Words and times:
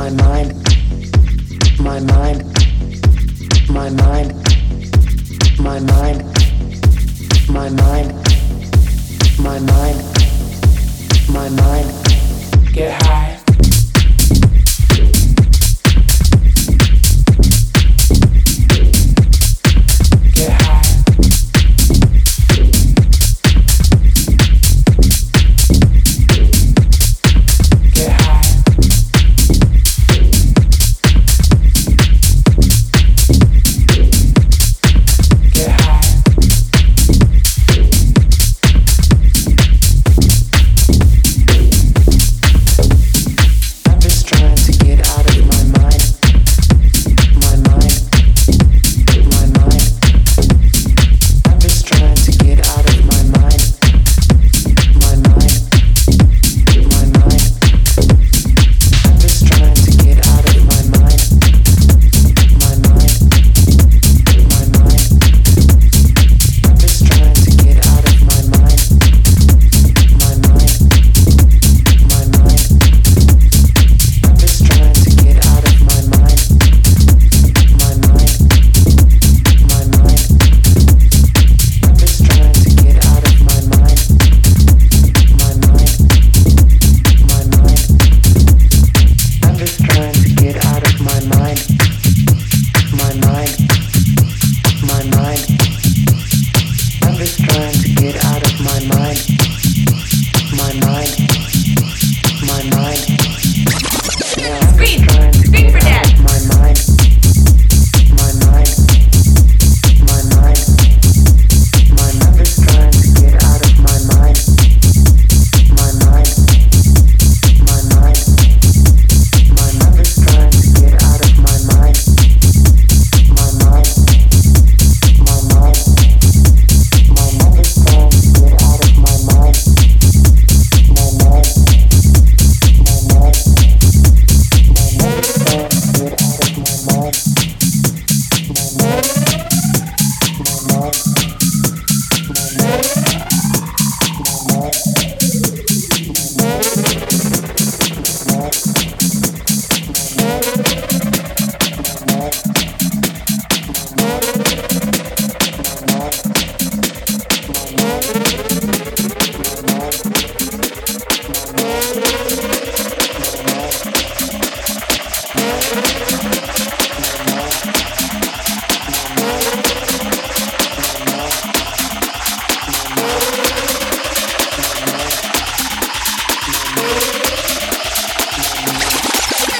my 0.00 0.08
mind, 0.08 0.54
my 1.78 2.00
mind, 2.00 2.42
my 3.68 3.90
mind, 3.90 4.32
my 5.58 5.78
mind, 5.80 6.24
my 7.50 7.68
mind, 7.68 8.08
my 9.38 9.58
mind, 9.58 9.98
my 11.28 11.48
mind. 11.50 12.72
Get 12.72 13.02
high. 13.02 13.39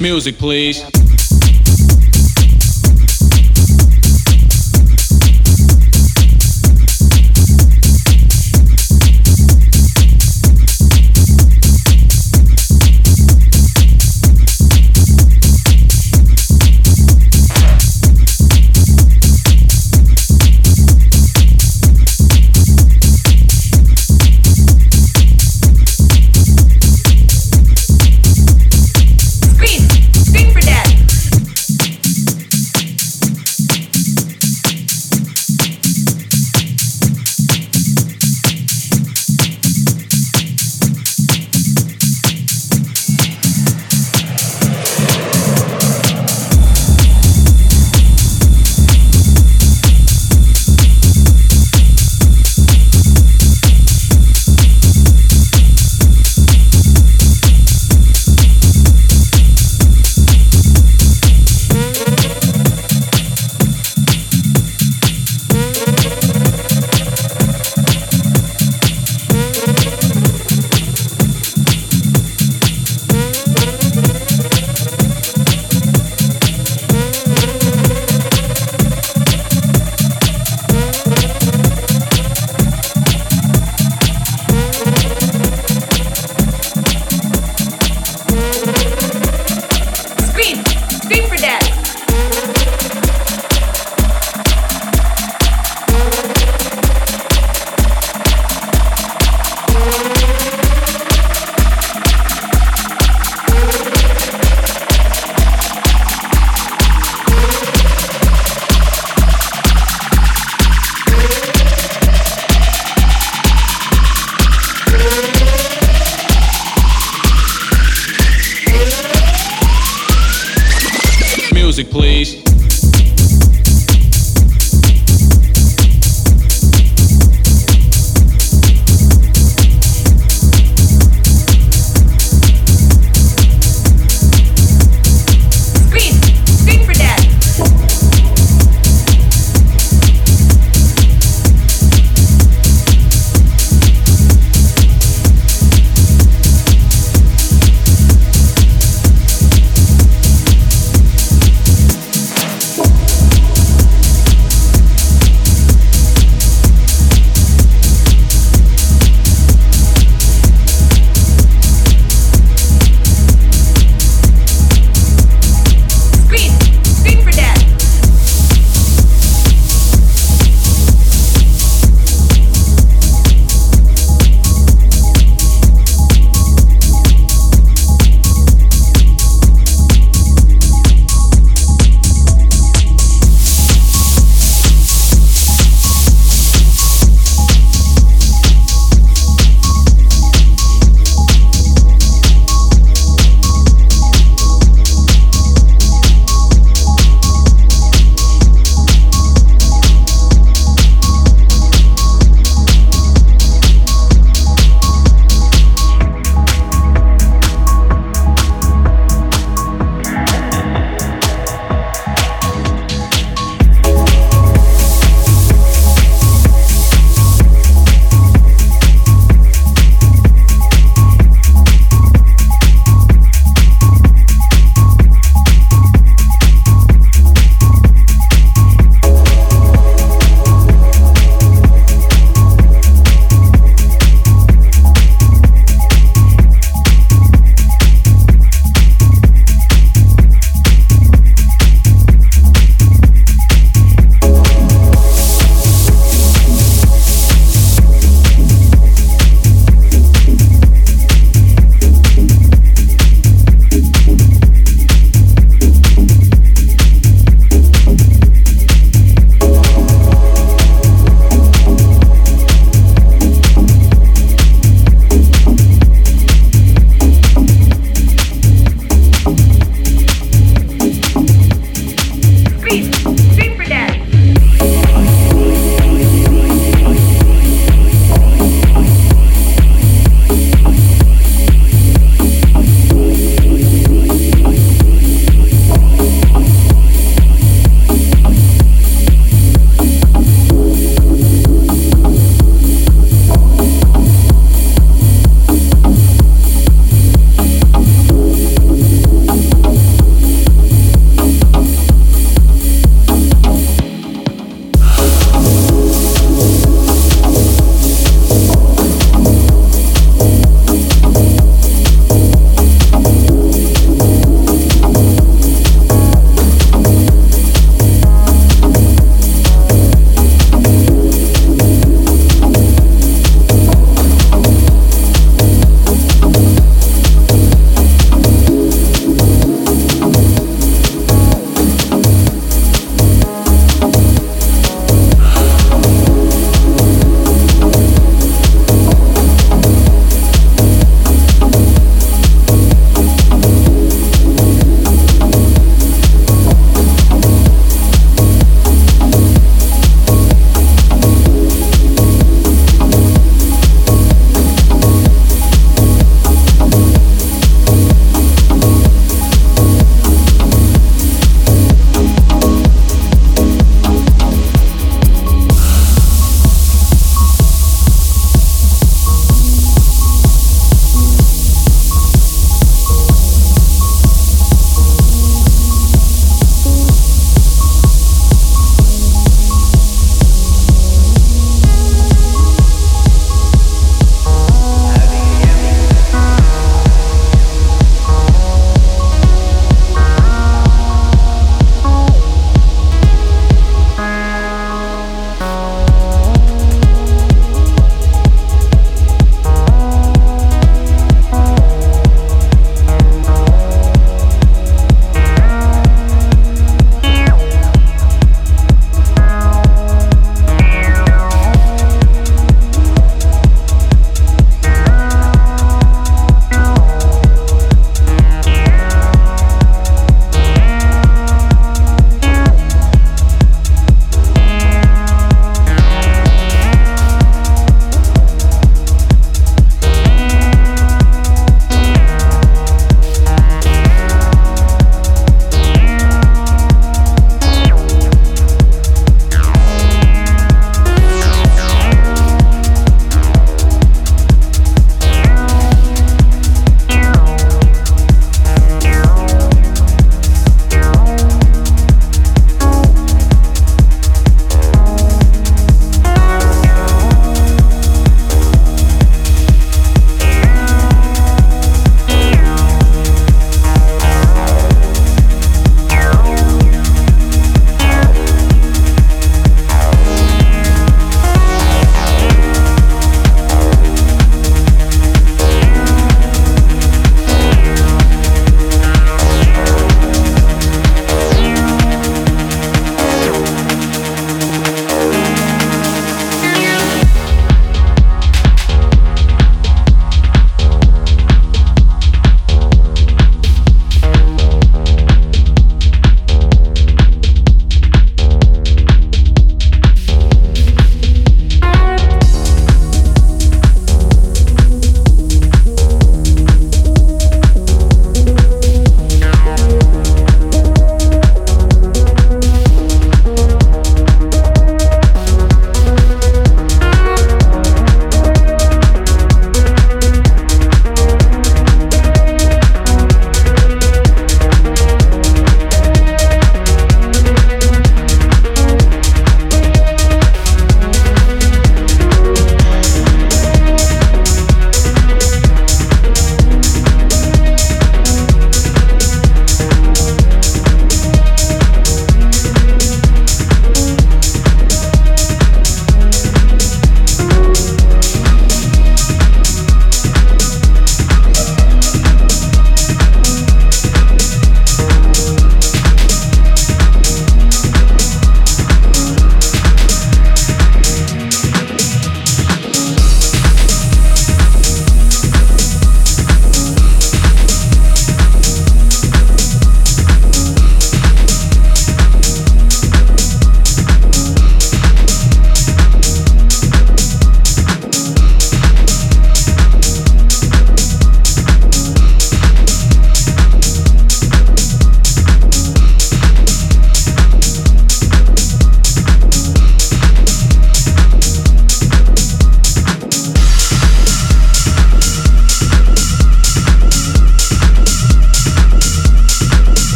Music, 0.00 0.38
please. 0.38 0.97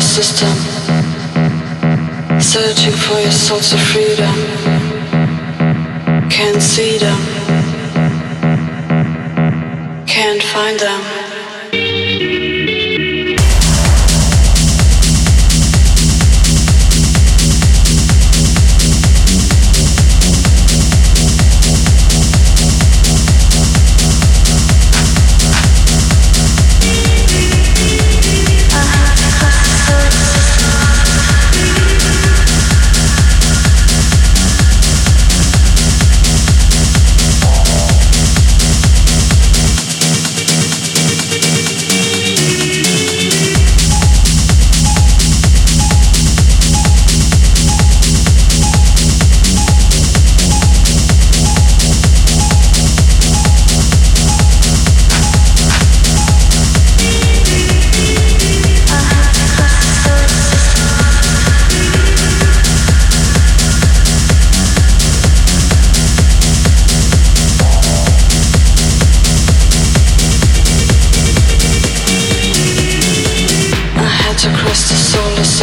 System, 0.00 0.54
searching 2.38 2.92
for 2.92 3.18
your 3.18 3.30
source 3.30 3.72
of 3.72 3.80
freedom. 3.80 4.34
Can't 6.28 6.60
see 6.60 6.98
them, 6.98 7.20
can't 10.06 10.42
find 10.42 10.78
them. 10.78 11.23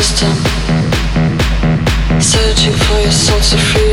System, 0.02 0.34
searching 2.20 2.74
for 2.74 3.00
your 3.02 3.12
source 3.12 3.54
of 3.54 3.60
freedom. 3.60 3.91